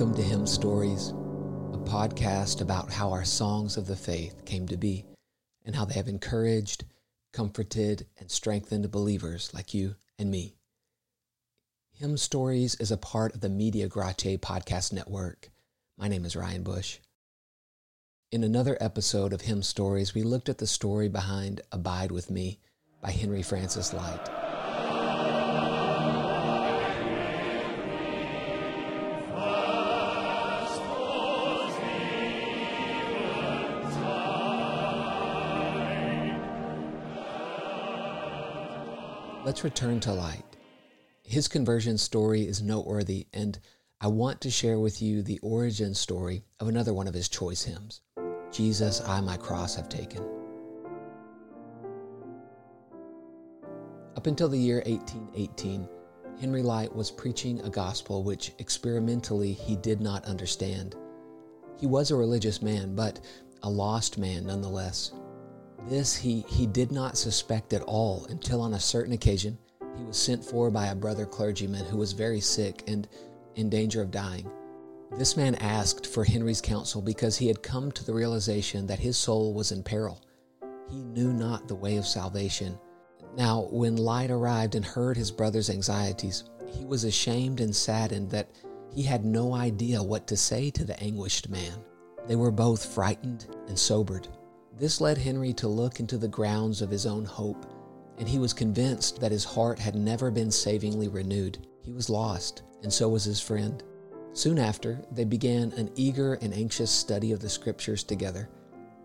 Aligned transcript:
Welcome 0.00 0.16
to 0.16 0.22
Hymn 0.22 0.46
Stories, 0.46 1.10
a 1.10 1.78
podcast 1.84 2.62
about 2.62 2.90
how 2.90 3.10
our 3.10 3.22
songs 3.22 3.76
of 3.76 3.86
the 3.86 3.96
faith 3.96 4.46
came 4.46 4.66
to 4.68 4.78
be 4.78 5.04
and 5.66 5.76
how 5.76 5.84
they 5.84 5.92
have 5.92 6.08
encouraged, 6.08 6.86
comforted, 7.34 8.06
and 8.18 8.30
strengthened 8.30 8.90
believers 8.90 9.52
like 9.52 9.74
you 9.74 9.96
and 10.18 10.30
me. 10.30 10.54
Hymn 11.92 12.16
Stories 12.16 12.76
is 12.76 12.90
a 12.90 12.96
part 12.96 13.34
of 13.34 13.42
the 13.42 13.50
Media 13.50 13.90
Gratiae 13.90 14.40
podcast 14.40 14.90
network. 14.90 15.50
My 15.98 16.08
name 16.08 16.24
is 16.24 16.34
Ryan 16.34 16.62
Bush. 16.62 16.96
In 18.32 18.42
another 18.42 18.78
episode 18.80 19.34
of 19.34 19.42
Hymn 19.42 19.62
Stories, 19.62 20.14
we 20.14 20.22
looked 20.22 20.48
at 20.48 20.56
the 20.56 20.66
story 20.66 21.10
behind 21.10 21.60
Abide 21.72 22.10
With 22.10 22.30
Me 22.30 22.58
by 23.02 23.10
Henry 23.10 23.42
Francis 23.42 23.92
Lyte. 23.92 24.49
Let's 39.50 39.64
return 39.64 39.98
to 40.02 40.12
Lyte. 40.12 40.44
His 41.24 41.48
conversion 41.48 41.98
story 41.98 42.42
is 42.42 42.62
noteworthy, 42.62 43.26
and 43.32 43.58
I 44.00 44.06
want 44.06 44.40
to 44.42 44.48
share 44.48 44.78
with 44.78 45.02
you 45.02 45.22
the 45.22 45.40
origin 45.40 45.92
story 45.92 46.44
of 46.60 46.68
another 46.68 46.94
one 46.94 47.08
of 47.08 47.14
his 47.14 47.28
choice 47.28 47.64
hymns 47.64 48.00
Jesus, 48.52 49.00
I 49.00 49.20
my 49.20 49.36
cross 49.36 49.74
have 49.74 49.88
taken. 49.88 50.24
Up 54.16 54.28
until 54.28 54.48
the 54.48 54.56
year 54.56 54.84
1818, 54.86 55.88
Henry 56.40 56.62
Lyte 56.62 56.94
was 56.94 57.10
preaching 57.10 57.60
a 57.62 57.70
gospel 57.70 58.22
which 58.22 58.52
experimentally 58.60 59.52
he 59.52 59.74
did 59.74 60.00
not 60.00 60.24
understand. 60.26 60.94
He 61.76 61.86
was 61.88 62.12
a 62.12 62.16
religious 62.16 62.62
man, 62.62 62.94
but 62.94 63.18
a 63.64 63.68
lost 63.68 64.16
man 64.16 64.46
nonetheless. 64.46 65.10
This 65.88 66.14
he, 66.14 66.44
he 66.48 66.66
did 66.66 66.92
not 66.92 67.16
suspect 67.16 67.72
at 67.72 67.82
all 67.82 68.26
until 68.28 68.60
on 68.60 68.74
a 68.74 68.80
certain 68.80 69.12
occasion 69.12 69.58
he 69.96 70.04
was 70.04 70.16
sent 70.16 70.44
for 70.44 70.70
by 70.70 70.86
a 70.86 70.94
brother 70.94 71.26
clergyman 71.26 71.84
who 71.84 71.96
was 71.96 72.12
very 72.12 72.40
sick 72.40 72.84
and 72.86 73.08
in 73.56 73.68
danger 73.68 74.00
of 74.00 74.10
dying. 74.10 74.50
This 75.16 75.36
man 75.36 75.56
asked 75.56 76.06
for 76.06 76.24
Henry's 76.24 76.60
counsel 76.60 77.02
because 77.02 77.36
he 77.36 77.48
had 77.48 77.62
come 77.62 77.90
to 77.92 78.04
the 78.04 78.14
realization 78.14 78.86
that 78.86 79.00
his 79.00 79.16
soul 79.16 79.52
was 79.52 79.72
in 79.72 79.82
peril. 79.82 80.22
He 80.88 81.02
knew 81.02 81.32
not 81.32 81.66
the 81.66 81.74
way 81.74 81.96
of 81.96 82.06
salvation. 82.06 82.78
Now, 83.36 83.68
when 83.70 83.96
Lyte 83.96 84.30
arrived 84.30 84.76
and 84.76 84.84
heard 84.84 85.16
his 85.16 85.30
brother's 85.30 85.70
anxieties, 85.70 86.44
he 86.72 86.84
was 86.84 87.04
ashamed 87.04 87.60
and 87.60 87.74
saddened 87.74 88.30
that 88.30 88.50
he 88.92 89.02
had 89.02 89.24
no 89.24 89.54
idea 89.54 90.02
what 90.02 90.26
to 90.28 90.36
say 90.36 90.70
to 90.70 90.84
the 90.84 91.00
anguished 91.02 91.48
man. 91.48 91.84
They 92.26 92.36
were 92.36 92.50
both 92.50 92.84
frightened 92.84 93.46
and 93.66 93.78
sobered. 93.78 94.28
This 94.80 94.98
led 94.98 95.18
Henry 95.18 95.52
to 95.52 95.68
look 95.68 96.00
into 96.00 96.16
the 96.16 96.26
grounds 96.26 96.80
of 96.80 96.88
his 96.88 97.04
own 97.04 97.26
hope, 97.26 97.66
and 98.16 98.26
he 98.26 98.38
was 98.38 98.54
convinced 98.54 99.20
that 99.20 99.30
his 99.30 99.44
heart 99.44 99.78
had 99.78 99.94
never 99.94 100.30
been 100.30 100.50
savingly 100.50 101.06
renewed. 101.06 101.58
He 101.82 101.92
was 101.92 102.08
lost, 102.08 102.62
and 102.82 102.90
so 102.90 103.10
was 103.10 103.24
his 103.24 103.42
friend. 103.42 103.82
Soon 104.32 104.58
after, 104.58 105.02
they 105.12 105.24
began 105.24 105.72
an 105.72 105.90
eager 105.96 106.32
and 106.34 106.54
anxious 106.54 106.90
study 106.90 107.30
of 107.30 107.40
the 107.40 107.50
Scriptures 107.50 108.02
together. 108.02 108.48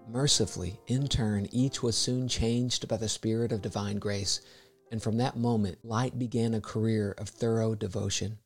Mercifully, 0.08 0.80
in 0.88 1.09
turn, 1.09 1.50
each 1.52 1.84
was 1.84 1.98
soon 1.98 2.30
changed 2.30 2.88
by 2.88 2.96
the 2.96 3.09
Spirit 3.09 3.52
of 3.52 3.62
divine 3.62 3.98
grace, 3.98 4.40
and 4.92 5.03
from 5.03 5.18
that 5.18 5.36
moment, 5.36 5.80
Lyte 5.84 6.18
began 6.18 6.53
a 6.53 6.62
career 6.62 7.12
of 7.18 7.28
thorough 7.28 7.75
devotion. 7.75 8.38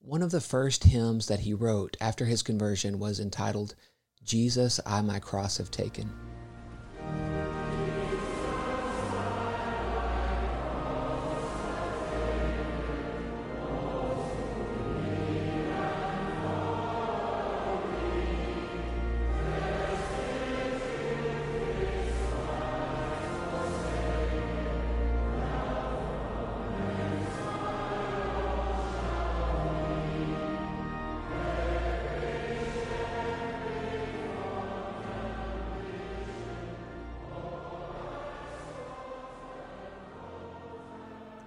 One 0.00 0.22
of 0.22 0.30
the 0.30 0.40
first 0.40 0.84
hymns 0.84 1.26
that 1.26 1.40
he 1.40 1.52
wrote 1.52 1.98
after 2.00 2.24
his 2.24 2.42
conversion 2.42 2.98
was 2.98 3.20
entitled, 3.20 3.74
Jesus, 4.24 4.80
I 4.84 5.00
my 5.00 5.18
cross 5.18 5.56
have 5.58 5.70
taken. 5.70 6.10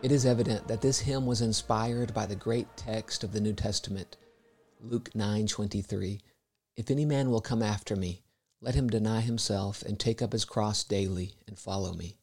It 0.03 0.11
is 0.11 0.25
evident 0.25 0.67
that 0.67 0.81
this 0.81 0.99
hymn 0.99 1.25
was 1.25 1.39
inspired 1.39 2.13
by 2.13 2.25
the 2.25 2.35
great 2.35 2.67
text 2.75 3.23
of 3.23 3.31
the 3.31 3.39
New 3.39 3.53
Testament, 3.53 4.17
Luke 4.81 5.09
9:23. 5.13 6.19
If 6.75 6.91
any 6.91 7.05
man 7.05 7.31
will 7.31 7.39
come 7.39 7.63
after 7.63 7.95
me, 7.95 8.21
let 8.59 8.75
him 8.75 8.89
deny 8.89 9.21
himself 9.21 9.81
and 9.81 9.97
take 9.97 10.21
up 10.21 10.33
his 10.33 10.43
cross 10.43 10.83
daily 10.83 11.37
and 11.47 11.57
follow 11.57 11.93
me. 11.93 12.17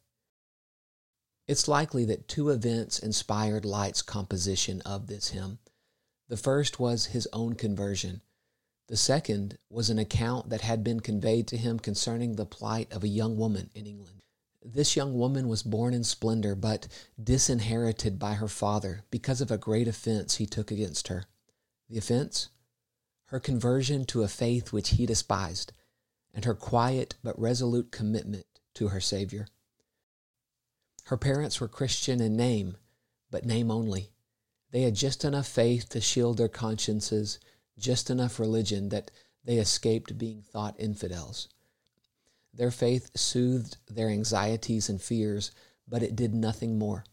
It's 1.47 1.67
likely 1.67 2.05
that 2.05 2.27
two 2.27 2.49
events 2.49 2.99
inspired 2.99 3.65
Lyte's 3.65 4.03
composition 4.03 4.81
of 4.81 5.07
this 5.07 5.29
hymn. 5.29 5.57
The 6.27 6.37
first 6.37 6.79
was 6.79 7.07
his 7.07 7.27
own 7.33 7.55
conversion. 7.55 8.21
The 8.89 8.97
second 8.97 9.57
was 9.71 9.89
an 9.89 9.97
account 9.97 10.51
that 10.51 10.61
had 10.61 10.83
been 10.83 10.99
conveyed 10.99 11.47
to 11.47 11.57
him 11.57 11.79
concerning 11.79 12.35
the 12.35 12.45
plight 12.45 12.93
of 12.93 13.03
a 13.03 13.07
young 13.07 13.37
woman 13.37 13.71
in 13.73 13.87
England. 13.87 14.20
This 14.73 14.95
young 14.95 15.13
woman 15.15 15.49
was 15.49 15.63
born 15.63 15.93
in 15.93 16.03
splendor, 16.05 16.55
but 16.55 16.87
disinherited 17.21 18.17
by 18.17 18.35
her 18.35 18.47
father 18.47 19.03
because 19.11 19.41
of 19.41 19.51
a 19.51 19.57
great 19.57 19.87
offense 19.87 20.37
he 20.37 20.45
took 20.45 20.71
against 20.71 21.09
her. 21.09 21.25
The 21.89 21.97
offense? 21.97 22.49
Her 23.25 23.39
conversion 23.39 24.05
to 24.05 24.23
a 24.23 24.29
faith 24.29 24.71
which 24.71 24.91
he 24.91 25.05
despised, 25.05 25.73
and 26.33 26.45
her 26.45 26.53
quiet 26.53 27.15
but 27.21 27.37
resolute 27.39 27.91
commitment 27.91 28.45
to 28.75 28.89
her 28.89 29.01
Savior. 29.01 29.47
Her 31.05 31.17
parents 31.17 31.59
were 31.59 31.67
Christian 31.67 32.21
in 32.21 32.37
name, 32.37 32.77
but 33.29 33.45
name 33.45 33.71
only. 33.71 34.11
They 34.71 34.83
had 34.83 34.95
just 34.95 35.25
enough 35.25 35.47
faith 35.47 35.89
to 35.89 35.99
shield 35.99 36.37
their 36.37 36.47
consciences, 36.47 37.39
just 37.77 38.09
enough 38.09 38.39
religion 38.39 38.87
that 38.89 39.11
they 39.43 39.57
escaped 39.57 40.17
being 40.17 40.41
thought 40.41 40.79
infidels. 40.79 41.49
Their 42.53 42.71
faith 42.71 43.11
soothed 43.15 43.77
their 43.89 44.09
anxieties 44.09 44.89
and 44.89 45.01
fears, 45.01 45.51
but 45.87 46.03
it 46.03 46.17
did 46.17 46.33
nothing 46.33 46.77
more. 46.77 47.05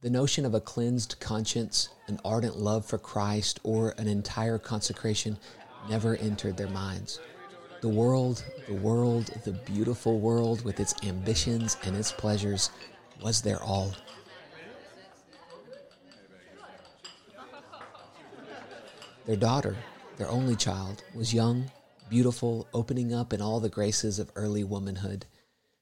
The 0.00 0.10
notion 0.10 0.46
of 0.46 0.54
a 0.54 0.60
cleansed 0.60 1.20
conscience, 1.20 1.90
an 2.08 2.18
ardent 2.24 2.58
love 2.58 2.86
for 2.86 2.98
Christ, 2.98 3.60
or 3.62 3.94
an 3.98 4.08
entire 4.08 4.58
consecration 4.58 5.38
never 5.90 6.16
entered 6.16 6.56
their 6.56 6.70
minds. 6.70 7.20
The 7.82 7.88
world, 7.88 8.44
the 8.66 8.74
world, 8.74 9.26
the 9.44 9.52
beautiful 9.52 10.18
world 10.18 10.64
with 10.64 10.80
its 10.80 10.94
ambitions 11.04 11.76
and 11.84 11.94
its 11.94 12.10
pleasures 12.10 12.70
was 13.20 13.42
their 13.42 13.62
all. 13.62 13.94
Their 19.26 19.36
daughter, 19.36 19.76
their 20.16 20.28
only 20.28 20.56
child, 20.56 21.04
was 21.14 21.34
young 21.34 21.70
beautiful, 22.12 22.68
opening 22.74 23.14
up 23.14 23.32
in 23.32 23.40
all 23.40 23.58
the 23.58 23.70
graces 23.70 24.18
of 24.18 24.30
early 24.34 24.62
womanhood. 24.62 25.24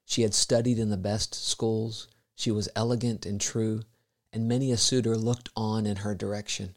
She 0.05 0.23
had 0.23 0.33
studied 0.33 0.79
in 0.79 0.89
the 0.89 0.97
best 0.97 1.35
schools, 1.35 2.07
she 2.37 2.53
was 2.53 2.69
elegant 2.77 3.27
and 3.27 3.41
true, 3.41 3.83
and 4.33 4.47
many 4.47 4.71
a 4.71 4.77
suitor 4.77 5.17
looked 5.17 5.49
on 5.57 5.87
in 5.87 5.97
her 5.97 6.15
direction. 6.15 6.77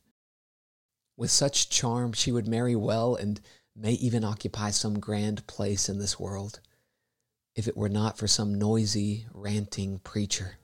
With 1.16 1.30
such 1.30 1.69
charm, 1.69 2.13
she 2.13 2.31
would 2.31 2.48
marry 2.48 2.75
well 2.75 3.13
and 3.13 3.39
may 3.75 3.92
even 3.92 4.24
occupy 4.24 4.72
some 4.72 5.00
grand 5.00 5.45
place 5.45 5.88
in 5.88 6.00
this 6.00 6.19
world, 6.19 6.60
if 7.56 7.68
it 7.68 7.78
were 7.78 7.89
not 7.89 8.18
for 8.18 8.25
some 8.25 8.56
noisy, 8.56 9.28
ranting 9.36 10.00
preacher. 10.00 10.57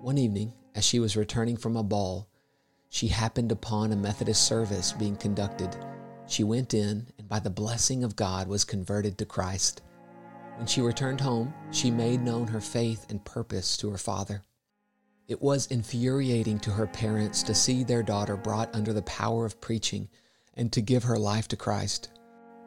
One 0.00 0.18
evening, 0.18 0.52
as 0.72 0.84
she 0.84 1.00
was 1.00 1.16
returning 1.16 1.56
from 1.56 1.76
a 1.76 1.82
ball, 1.82 2.28
she 2.94 3.08
happened 3.08 3.50
upon 3.50 3.90
a 3.90 3.96
Methodist 3.96 4.46
service 4.46 4.92
being 4.92 5.16
conducted. 5.16 5.76
She 6.28 6.44
went 6.44 6.74
in 6.74 7.08
and, 7.18 7.28
by 7.28 7.40
the 7.40 7.50
blessing 7.50 8.04
of 8.04 8.14
God, 8.14 8.46
was 8.46 8.64
converted 8.64 9.18
to 9.18 9.24
Christ. 9.24 9.82
When 10.58 10.68
she 10.68 10.80
returned 10.80 11.20
home, 11.20 11.52
she 11.72 11.90
made 11.90 12.22
known 12.22 12.46
her 12.46 12.60
faith 12.60 13.06
and 13.10 13.24
purpose 13.24 13.76
to 13.78 13.90
her 13.90 13.98
father. 13.98 14.42
It 15.26 15.42
was 15.42 15.66
infuriating 15.66 16.60
to 16.60 16.70
her 16.70 16.86
parents 16.86 17.42
to 17.42 17.52
see 17.52 17.82
their 17.82 18.04
daughter 18.04 18.36
brought 18.36 18.72
under 18.72 18.92
the 18.92 19.02
power 19.02 19.44
of 19.44 19.60
preaching 19.60 20.08
and 20.56 20.72
to 20.72 20.80
give 20.80 21.02
her 21.02 21.18
life 21.18 21.48
to 21.48 21.56
Christ. 21.56 22.10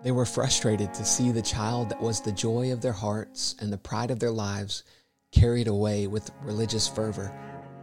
They 0.04 0.12
were 0.12 0.26
frustrated 0.26 0.94
to 0.96 1.06
see 1.06 1.32
the 1.32 1.42
child 1.42 1.88
that 1.88 2.02
was 2.02 2.20
the 2.20 2.34
joy 2.34 2.74
of 2.74 2.82
their 2.82 2.92
hearts 2.92 3.56
and 3.62 3.72
the 3.72 3.78
pride 3.78 4.12
of 4.12 4.20
their 4.20 4.32
lives 4.32 4.84
carried 5.32 5.70
away 5.70 6.06
with 6.06 6.32
religious 6.44 6.86
fervor 6.86 7.34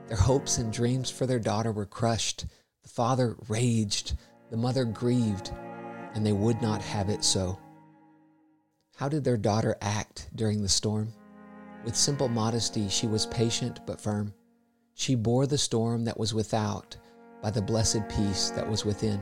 their 0.08 0.16
hopes 0.16 0.58
and 0.58 0.72
dreams 0.72 1.10
for 1.10 1.26
their 1.26 1.38
daughter 1.38 1.72
were 1.72 1.86
crushed, 1.86 2.46
The 2.82 2.88
father 2.88 3.36
raged, 3.48 4.16
the 4.50 4.56
mother 4.56 4.84
grieved, 4.84 5.52
and 6.14 6.24
they 6.24 6.32
would 6.32 6.60
not 6.60 6.82
have 6.82 7.08
it 7.08 7.24
so. 7.24 7.58
How 8.96 9.08
did 9.08 9.24
their 9.24 9.36
daughter 9.36 9.76
act 9.80 10.30
during 10.34 10.62
the 10.62 10.68
storm? 10.68 11.12
With 11.84 11.96
simple 11.96 12.28
modesty, 12.28 12.88
she 12.88 13.06
was 13.06 13.26
patient 13.26 13.80
but 13.86 14.00
firm. 14.00 14.32
She 14.94 15.14
bore 15.16 15.46
the 15.46 15.58
storm 15.58 16.04
that 16.04 16.18
was 16.18 16.32
without 16.32 16.96
by 17.42 17.50
the 17.50 17.60
blessed 17.60 18.08
peace 18.08 18.50
that 18.50 18.68
was 18.68 18.84
within. 18.84 19.20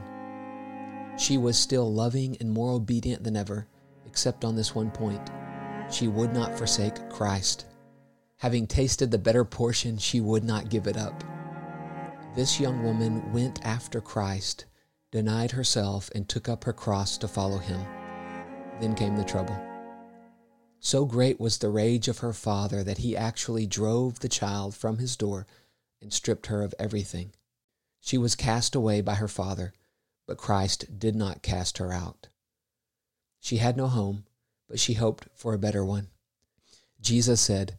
She 1.16 1.38
was 1.38 1.58
still 1.58 1.92
loving 1.92 2.36
and 2.40 2.50
more 2.50 2.70
obedient 2.70 3.24
than 3.24 3.36
ever, 3.36 3.66
except 4.06 4.44
on 4.44 4.54
this 4.54 4.74
one 4.74 4.90
point. 4.90 5.30
She 5.90 6.08
would 6.08 6.32
not 6.32 6.56
forsake 6.56 7.08
Christ. 7.10 7.66
Having 8.42 8.66
tasted 8.66 9.12
the 9.12 9.18
better 9.18 9.44
portion, 9.44 9.98
she 9.98 10.20
would 10.20 10.42
not 10.42 10.68
give 10.68 10.88
it 10.88 10.96
up. 10.96 11.22
This 12.34 12.58
young 12.58 12.82
woman 12.82 13.32
went 13.32 13.64
after 13.64 14.00
Christ, 14.00 14.64
denied 15.12 15.52
herself, 15.52 16.10
and 16.12 16.28
took 16.28 16.48
up 16.48 16.64
her 16.64 16.72
cross 16.72 17.16
to 17.18 17.28
follow 17.28 17.58
him. 17.58 17.80
Then 18.80 18.96
came 18.96 19.14
the 19.14 19.22
trouble. 19.22 19.56
So 20.80 21.04
great 21.04 21.38
was 21.38 21.58
the 21.58 21.70
rage 21.70 22.08
of 22.08 22.18
her 22.18 22.32
father 22.32 22.82
that 22.82 22.98
he 22.98 23.16
actually 23.16 23.64
drove 23.64 24.18
the 24.18 24.28
child 24.28 24.74
from 24.74 24.98
his 24.98 25.14
door 25.16 25.46
and 26.00 26.12
stripped 26.12 26.48
her 26.48 26.62
of 26.62 26.74
everything. 26.80 27.30
She 28.00 28.18
was 28.18 28.34
cast 28.34 28.74
away 28.74 29.02
by 29.02 29.14
her 29.14 29.28
father, 29.28 29.72
but 30.26 30.36
Christ 30.36 30.98
did 30.98 31.14
not 31.14 31.42
cast 31.42 31.78
her 31.78 31.92
out. 31.92 32.26
She 33.38 33.58
had 33.58 33.76
no 33.76 33.86
home, 33.86 34.24
but 34.68 34.80
she 34.80 34.94
hoped 34.94 35.28
for 35.32 35.54
a 35.54 35.58
better 35.58 35.84
one. 35.84 36.08
Jesus 37.00 37.40
said, 37.40 37.78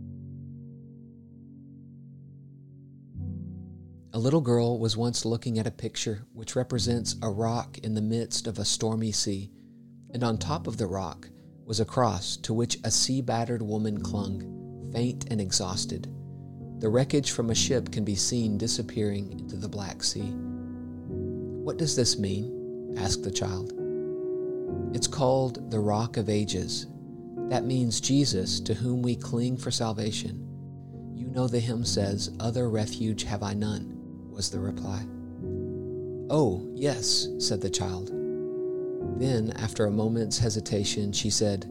A 4.13 4.19
little 4.19 4.41
girl 4.41 4.77
was 4.77 4.97
once 4.97 5.23
looking 5.23 5.57
at 5.57 5.67
a 5.67 5.71
picture 5.71 6.25
which 6.33 6.57
represents 6.57 7.15
a 7.21 7.29
rock 7.29 7.77
in 7.77 7.93
the 7.93 8.01
midst 8.01 8.45
of 8.45 8.59
a 8.59 8.65
stormy 8.65 9.13
sea, 9.13 9.51
and 10.09 10.21
on 10.21 10.37
top 10.37 10.67
of 10.67 10.75
the 10.75 10.85
rock 10.85 11.29
was 11.63 11.79
a 11.79 11.85
cross 11.85 12.35
to 12.37 12.53
which 12.53 12.77
a 12.83 12.91
sea 12.91 13.21
battered 13.21 13.61
woman 13.61 14.01
clung, 14.03 14.89
faint 14.91 15.31
and 15.31 15.39
exhausted. 15.39 16.13
The 16.79 16.89
wreckage 16.89 17.31
from 17.31 17.51
a 17.51 17.55
ship 17.55 17.89
can 17.89 18.03
be 18.03 18.15
seen 18.15 18.57
disappearing 18.57 19.31
into 19.31 19.55
the 19.55 19.69
Black 19.69 20.03
Sea. 20.03 20.33
What 20.33 21.77
does 21.77 21.95
this 21.95 22.19
mean? 22.19 22.93
asked 22.97 23.23
the 23.23 23.31
child. 23.31 23.71
It's 24.93 25.07
called 25.07 25.71
the 25.71 25.79
Rock 25.79 26.17
of 26.17 26.27
Ages. 26.27 26.87
That 27.47 27.63
means 27.63 28.01
Jesus, 28.01 28.59
to 28.59 28.73
whom 28.73 29.01
we 29.01 29.15
cling 29.15 29.55
for 29.55 29.71
salvation. 29.71 30.45
You 31.15 31.27
know 31.29 31.47
the 31.47 31.61
hymn 31.61 31.85
says, 31.85 32.35
Other 32.41 32.69
refuge 32.69 33.23
have 33.23 33.41
I 33.41 33.53
none, 33.53 34.00
was 34.31 34.49
the 34.49 34.59
reply. 34.59 35.05
Oh, 36.29 36.65
yes, 36.73 37.27
said 37.39 37.61
the 37.61 37.69
child. 37.69 38.09
Then, 39.19 39.51
after 39.57 39.85
a 39.85 39.91
moment's 39.91 40.37
hesitation, 40.37 41.11
she 41.11 41.29
said, 41.29 41.65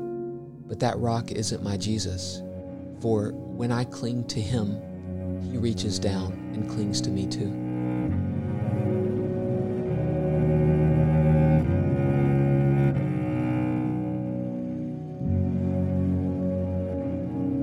But 0.69 0.79
that 0.81 0.99
rock 0.99 1.33
isn't 1.33 1.63
my 1.63 1.77
Jesus, 1.77 2.43
for 3.01 3.33
when 3.33 3.73
I 3.73 3.85
cling 3.85 4.27
to 4.29 4.41
him, 4.41 4.81
he 5.51 5.59
reaches 5.59 5.99
down 5.99 6.33
and 6.55 6.69
clings 6.69 7.01
to 7.01 7.11
me 7.11 7.27
too. 7.27 7.51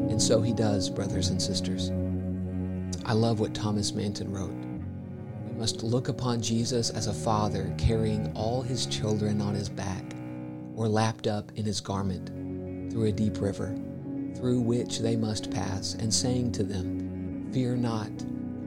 And 0.09 0.21
so 0.21 0.41
he 0.41 0.51
does, 0.51 0.89
brothers 0.89 1.29
and 1.29 1.39
sisters. 1.39 1.91
I 3.05 3.13
love 3.13 3.39
what 3.39 3.53
Thomas 3.53 3.94
Manton 3.94 4.31
wrote. 4.31 4.67
Must 5.57 5.81
look 5.81 6.07
upon 6.07 6.39
Jesus 6.39 6.92
as 6.92 7.07
a 7.07 7.13
father 7.13 7.74
carrying 7.80 8.31
all 8.36 8.62
his 8.62 8.86
children 8.86 9.42
on 9.42 9.56
his 9.56 9.69
back 9.69 10.04
or 10.75 10.88
lapped 10.88 11.25
up 11.25 11.51
in 11.56 11.65
his 11.65 11.81
garment 11.81 12.27
through 12.92 13.06
a 13.06 13.12
deep 13.12 13.42
river, 13.42 13.75
through 14.36 14.62
which 14.62 15.00
they 15.00 15.15
must 15.15 15.50
pass, 15.50 15.95
and 15.95 16.13
saying 16.13 16.51
to 16.51 16.63
them, 16.63 17.50
Fear 17.51 17.77
not, 17.77 18.12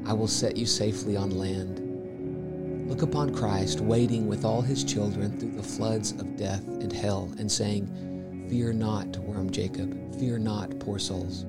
I 0.05 0.13
will 0.13 0.27
set 0.27 0.57
you 0.57 0.67
safely 0.67 1.17
on 1.17 1.39
land. 1.39 2.89
Look 2.91 3.03
upon 3.03 3.37
Christ 3.37 3.81
waiting 3.81 4.27
with 4.27 4.45
all 4.45 4.61
his 4.61 4.83
children 4.83 5.39
through 5.39 5.53
the 5.53 5.63
floods 5.63 6.11
of 6.11 6.37
death 6.37 6.67
and 6.67 6.93
hell, 6.93 7.33
and 7.39 7.51
saying, 7.51 8.47
Fear 8.51 8.73
not, 8.73 9.17
worm 9.19 9.49
Jacob, 9.51 10.19
fear 10.19 10.41
not, 10.41 10.77
poor 10.81 10.99
souls. 10.99 11.45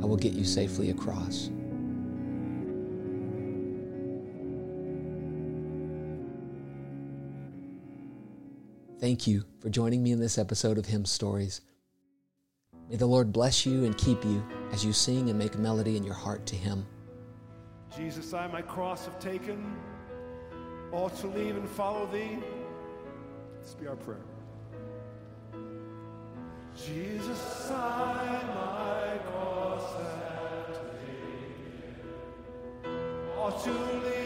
I 0.00 0.06
will 0.06 0.16
get 0.16 0.34
you 0.34 0.44
safely 0.44 0.90
across. 0.90 1.50
Thank 9.00 9.28
you 9.28 9.44
for 9.60 9.70
joining 9.70 10.02
me 10.02 10.10
in 10.10 10.18
this 10.18 10.38
episode 10.38 10.76
of 10.76 10.84
Hymn 10.84 11.04
Stories. 11.04 11.60
May 12.90 12.96
the 12.96 13.06
Lord 13.06 13.32
bless 13.32 13.64
you 13.64 13.84
and 13.84 13.96
keep 13.96 14.24
you 14.24 14.44
as 14.72 14.84
you 14.84 14.92
sing 14.92 15.30
and 15.30 15.38
make 15.38 15.54
a 15.54 15.58
melody 15.58 15.96
in 15.96 16.02
your 16.02 16.14
heart 16.14 16.46
to 16.46 16.56
Him. 16.56 16.84
Jesus, 17.96 18.34
I 18.34 18.48
my 18.48 18.60
cross 18.60 19.04
have 19.04 19.20
taken, 19.20 19.76
all 20.90 21.10
to 21.10 21.28
leave 21.28 21.56
and 21.56 21.68
follow 21.68 22.06
Thee. 22.06 22.38
This 23.62 23.74
be 23.74 23.86
our 23.86 23.94
prayer. 23.94 24.18
Jesus, 26.74 27.70
I 27.70 28.42
my 28.48 29.18
cross 29.30 29.92
have 29.92 30.76
taken, 30.76 32.02
all 33.38 33.52
to 33.52 34.17